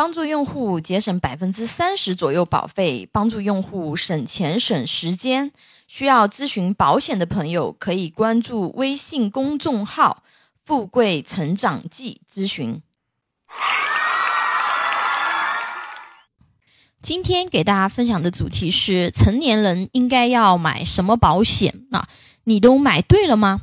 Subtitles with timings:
[0.00, 5.52] 帮助用户节省百分之三十左右保费，帮助用户省钱省时间。
[5.86, 10.22] 需要咨询保险的朋友，可以关注微信公众号
[10.64, 12.80] “富贵成长记”咨询。
[17.02, 22.08] 今天给大家分享的主题是：成年人应该要买什么保险啊？
[22.44, 23.60] 你都买对了吗？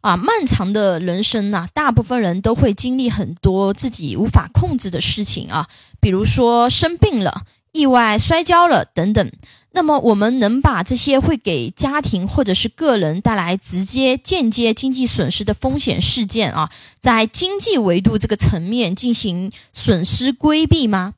[0.00, 5.68] 啊，漫长的人生呐，大部分人都会经历很多自己无法控制的事情啊，
[6.00, 9.30] 比如说生病了、意外摔跤了等等。
[9.72, 21.14] 那么，我们能把这些会给家庭或者是个人带来直接、间接经济损失的风险事件啊，在经济维度这个层面进行损失规避吗？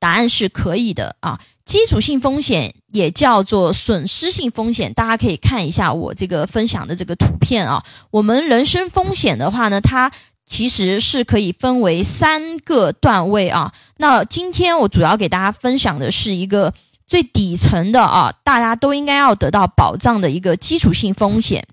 [0.00, 1.38] 答案是可以的啊。
[1.64, 7.82] 基础性风险也叫做损失性风险，大家可以看一下我这个分享的这个图片啊。
[8.10, 10.12] 我们人身风险的话呢，它
[10.44, 13.72] 其实是可以分为三个段位啊。
[13.96, 16.74] 那今天我主要给大家分享的是一个
[17.06, 21.66] 最底层的啊，大家都应该要得到保障的一个基础性风险。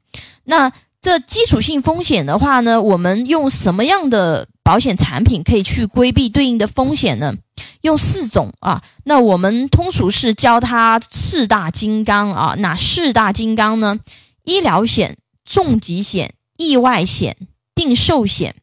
[0.45, 7.35] 那这基础性风险的话呢，我们用什么样的保险产品可以去规避对应的风险呢？
[7.81, 12.55] 用四种啊，那我们通俗是教它四大金刚啊。
[12.59, 13.99] 哪四大金刚呢？
[14.43, 17.37] 医疗险、重疾险、意外险、
[17.75, 18.55] 定寿险。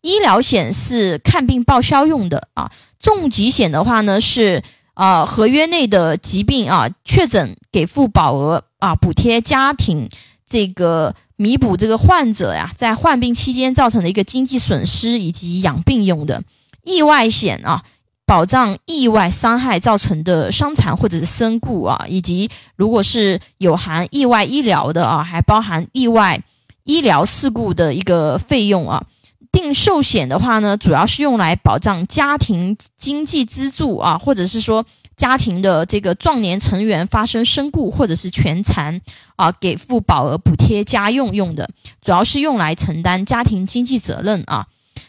[0.00, 2.70] 医疗险是看病报销用的啊。
[2.98, 4.62] 重疾险的话呢是
[4.94, 10.08] 啊合约内的疾病啊确诊给付保额啊补贴家庭
[10.48, 11.14] 这个。
[11.40, 16.42] 弥补这个患者呀，在患病期间造成的一个经济损失以及养病用的
[16.84, 17.82] 意外险啊，
[18.30, 26.40] 保障意外伤害造成的伤残或者是身故啊，以及如果是有含意外医疗的啊，还包含意外
[26.84, 29.02] 医疗事故的一个费用啊。
[29.50, 34.86] 定寿险的话呢，主要是用来保障家庭经济支柱啊，或者是说。
[35.16, 39.02] 家庭的这个壮年成员发生身故或者是全残
[39.36, 41.68] 啊，给付保额补贴家用用的，
[42.00, 44.66] 主要是用来承担家庭经济责任啊。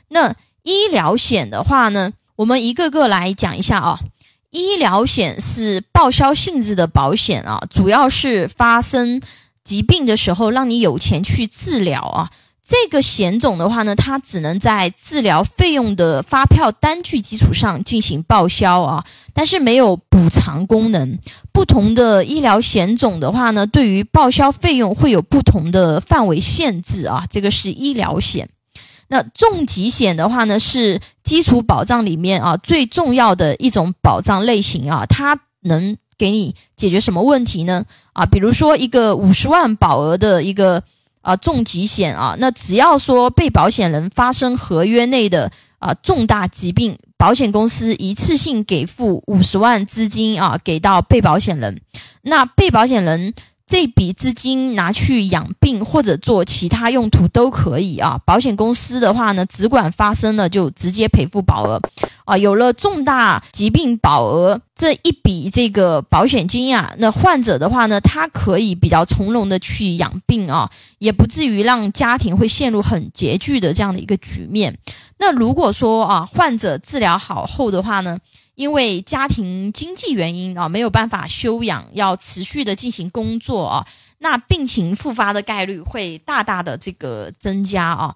[0.09, 3.99] 那医疗险的话呢，我们一个个来讲一下啊。
[4.49, 9.21] 医疗险是报销性质的保险啊，主要是发生
[9.63, 12.31] 疾病的时候让你有钱去治疗啊。
[12.67, 21.19] 这个险种的话呢，它只能在治疗费用的发票单据基础上进行报销啊，但是没有补偿功能。
[21.51, 27.23] 不同的医疗险种的话呢，对于报销费用会有不同的范围限制啊。
[27.29, 28.49] 这个是医疗险。
[29.09, 31.01] 那重疾险的话呢，是
[31.31, 37.85] 基础保障里面啊最重要的一种保障类型啊，它能给你解决什么问题呢？
[38.11, 40.83] 啊，比如说一个五十万保额的一个。
[41.23, 51.79] 啊，重疾险啊，那只要说被保险人发生合约内的啊重大疾病，保险公司一次性给付五十万资金啊，给到被保险人，
[52.23, 53.35] 那被保险人。
[53.71, 58.19] 这笔资金拿去养病或者做其他用途都可以啊。
[58.25, 61.81] 保险公司的话呢，只管发生了就直接赔付保额，
[62.25, 74.77] 啊，有了重大疾病保额这一笔这个保险金呀，那患者的话呢，他可以比较从容的去养病啊，也不至于让家庭会陷入很拮据的这样的一个局面。
[75.17, 78.17] 那如果说啊，患者治疗好后的话呢？
[78.61, 83.87] 因为家庭经济原因啊，没有办法休养，要持续的进行工作啊，
[84.19, 88.15] 那病情复发的概率会大大的这个增加啊。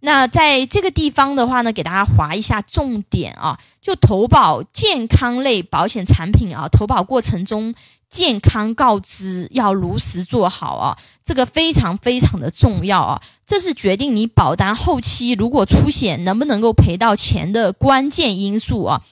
[0.00, 7.74] 那在这个地方的话呢，给大家划一下重点啊，就投保健康类保险产品啊，投保过程中
[8.08, 19.02] 健康告知要如实做好啊，这个非常非常的重要啊，这是决定你保单后期如果出险能不能够赔到钱的关键因素啊。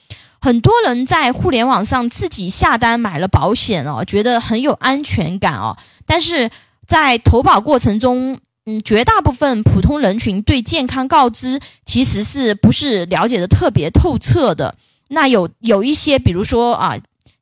[0.43, 5.77] 很多人在互联网上自己下单买了保险哦，觉得很有安全感哦。
[6.05, 6.51] 但是
[6.85, 14.75] 在投保过程中，嗯，绝大部分普通人群对健康告知其实是不是了解的特别透彻的。
[15.07, 16.97] 那有有一些，比如说啊，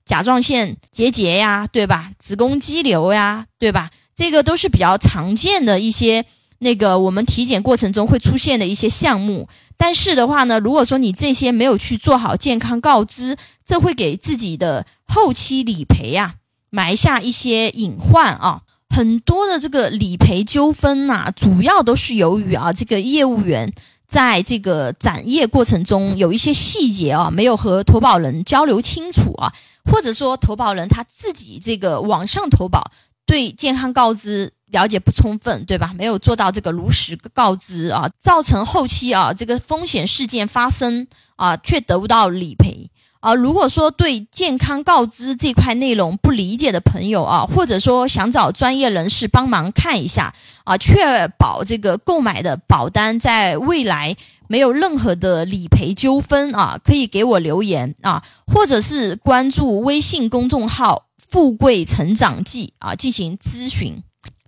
[0.05, 2.11] 甲状腺结节呀，对吧？
[2.19, 3.89] 子宫肌瘤呀，对吧？
[4.15, 6.23] 这个都是比较常见的一些。
[6.63, 9.49] 那个我们体检过程中会出现的一些项目，
[9.83, 13.35] 但是的话呢，如果说你这些没有去做好健康告知，
[13.65, 16.35] 这会给自己的后期理赔呀
[16.69, 18.61] 埋下一些隐患啊。
[18.95, 23.73] 很多的这个理赔纠纷呐，主要都是由于啊这个业务员
[24.07, 29.51] 在这个展业过程中有一些细节啊没有和投保人交流清楚啊，
[29.83, 32.91] 或者说投保人他自己这个网上投保
[33.25, 34.53] 对健康告知。
[34.71, 35.93] 了解不充分，对吧？
[35.95, 42.89] 没有做到这个如实告知啊，造成后期啊这个风险事件发生啊，却得不到理赔
[43.19, 50.33] 啊，如果说对健康告知这块内容不理解的朋友啊，或者说想找专业人士帮忙看一下
[50.63, 54.15] 啊，确保这个购买的保单在未来
[54.47, 64.01] 没有任何的理赔纠纷啊，可以给我留言啊，或者是关注微信公众号“富贵成长记”啊进行咨询。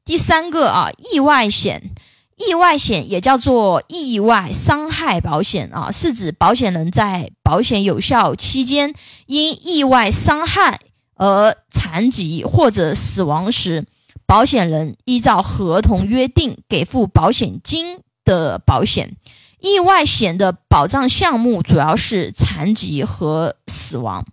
[0.06, 1.92] 第三个啊，意外险。
[2.36, 8.94] 意外险也叫做意外伤害保险啊，是指保险人在保险有效期间
[9.28, 10.80] 因意外伤害
[11.16, 13.86] 而残疾或者死亡时，
[14.26, 19.16] 保险人依照合同约定给付保险金的保险。
[19.60, 24.26] 意外险的保障项目主要是残疾和死亡。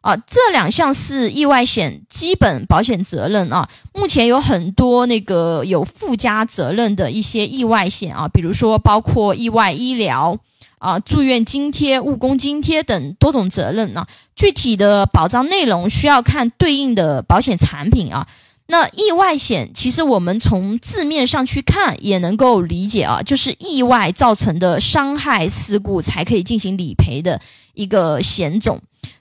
[0.00, 3.68] 啊，这两项是意外险基本保险责任啊。
[3.92, 10.38] 目前有很多那个有附加责任的一些意外险啊，比如说包括意外医疗
[10.78, 14.06] 啊、住院津贴、误工津贴等多种责任啊。
[14.36, 18.28] 具体的保障内容需要看对应的保险产品啊。
[18.68, 27.40] 那意外险其实我们从字面上去看也能够理解啊，就是意外造成的伤害事故才可以进行理赔的
[27.74, 28.80] 一个险种。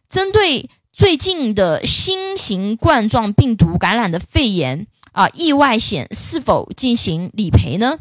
[0.10, 8.00] 针对最近的新型冠状病毒感染的肺炎啊，意外险是否进行理赔呢？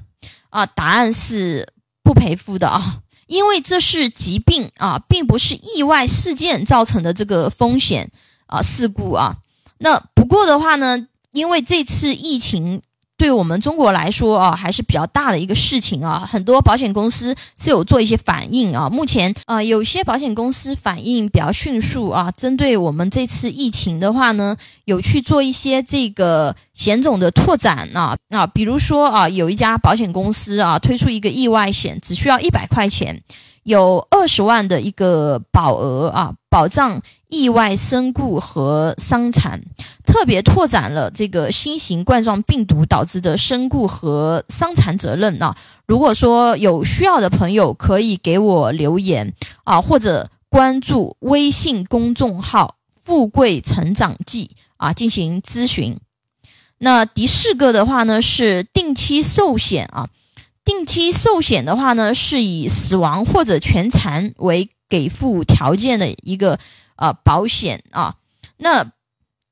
[0.50, 1.72] 啊，答案是
[2.02, 8.10] 不赔付的啊，因为这是疾病啊，并不是意外事件造成的这个风险
[8.46, 9.38] 啊事故啊。
[9.78, 12.82] 那不过的话呢，因为这次疫情。
[13.18, 16.28] 对我们中国来说啊，还是比较大的一个事情啊。
[16.30, 18.90] 很多保险公司是有做一些反应啊。
[18.90, 22.30] 目前啊，有些保险公司反应比较迅速啊。
[22.36, 28.46] 针对我们这次疫情的话呢，有去做一些这个险种的拓展啊啊。
[28.46, 33.22] 比如说啊，有一家保险公司啊，推出一个意外险，只需要一百块钱。
[33.62, 39.60] 有二十万的一个保额啊，保障意外身故和伤残，
[40.04, 45.56] 特别拓展了这个新型冠状病毒导致的身故和伤残责任啊。
[45.86, 49.34] 如果说有需要的朋友，可以给我留言
[49.64, 55.98] 啊，或者关注微信公众号“富贵成长记”啊进行咨询。
[56.78, 60.08] 那第四个的话呢，是定期寿险啊。
[60.64, 66.58] 定期寿险的话呢，是以死亡或者全残为给付条件的一个
[66.96, 68.16] 呃保险啊。
[68.56, 68.90] 那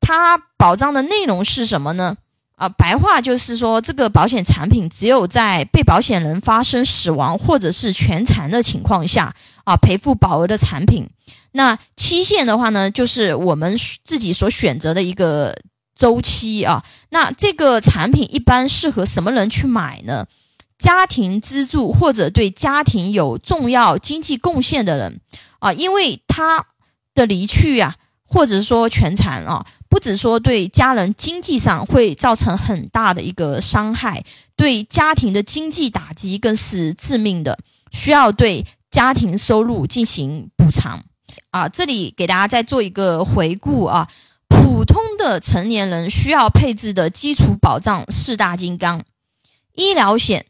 [0.00, 2.16] 它保障的内容是什么呢？
[2.56, 11.08] 啊，白话就是说，这个保险产品只有在被保险人发生死亡或者是全残的情况下啊，赔付保额的产品。
[11.50, 15.56] 那期限的话呢，就是我们自己所选择的一个
[15.96, 16.84] 周期啊。
[17.10, 20.26] 那这个产品一般适合什么人去买呢？
[20.78, 25.20] 家庭支柱或者对家庭有重要经济贡献的人
[25.58, 26.66] 啊，因为他
[27.14, 34.24] 的离去啊，或者说全残啊，不止说对家人经济上会造成很大的一个伤害，
[34.56, 37.58] 对家庭的经济打击更是致命的，
[37.92, 41.04] 需要对家庭收入进行补偿
[41.50, 41.68] 啊。
[41.68, 44.08] 这里给大家再做一个回顾啊，
[44.48, 49.02] 普通的成年人需要配置的基础保障四大金刚：
[49.74, 50.46] 医疗险。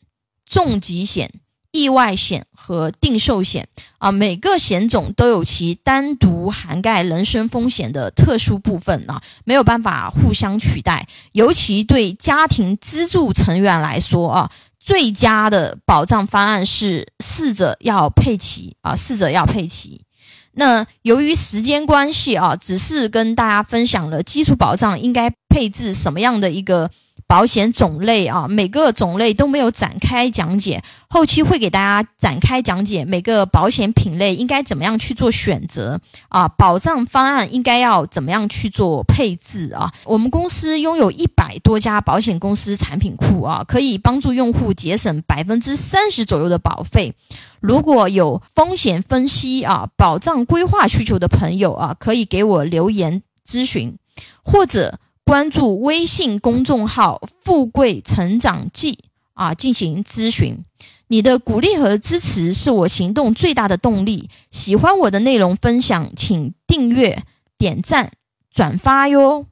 [0.47, 1.33] 重疾险、
[1.75, 3.67] 意外险和定寿险
[3.99, 11.09] 啊，每个险种都有其单独涵盖人身风险的特殊部分啊，没有办法互相取代。
[11.33, 20.01] 尤其对家庭支柱成员来说啊，最佳的保障方案是四者要配齐啊，四者要配齐。
[20.53, 26.89] 那由于时间关系啊，只是跟大家分享了基础保障应该配置什么样的一个。
[27.27, 39.93] 保险种类啊，每个种类都没有展开讲解，后期会给大家展开讲解每个保险品类应该怎么样去做选择啊，保障方案应该要怎么样去做配置啊。
[40.05, 47.15] 我们公司拥有一百多家保险公司产品库啊，可以帮助用户节省百分之三十左右的保费。
[47.61, 53.97] 如果有风险分析啊、保障规划需求的朋友啊，可以给我留言咨询，
[54.43, 54.99] 或者。
[55.25, 58.99] 关注微信公众号“富贵成长记”
[59.33, 60.59] 啊，进行咨询。
[61.09, 64.29] 你的鼓励和支持是我行动最大的动力。
[64.51, 67.23] 喜欢我的内容分享，请订阅、
[67.57, 68.13] 点赞、
[68.53, 69.47] 转发哟。